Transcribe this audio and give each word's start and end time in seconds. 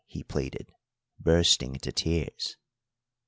he 0.07 0.23
pleaded, 0.23 0.71
bursting 1.19 1.75
into 1.75 1.91
tears. 1.91 2.57